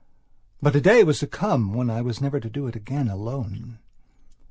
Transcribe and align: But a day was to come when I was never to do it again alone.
But 0.63 0.75
a 0.75 0.81
day 0.81 1.03
was 1.03 1.19
to 1.19 1.27
come 1.27 1.75
when 1.75 1.91
I 1.91 2.01
was 2.01 2.19
never 2.19 2.39
to 2.39 2.49
do 2.49 2.65
it 2.65 2.75
again 2.75 3.07
alone. 3.07 3.77